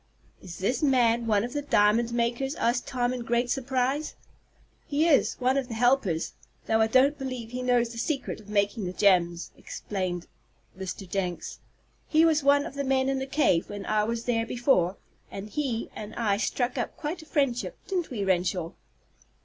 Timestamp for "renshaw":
18.25-18.71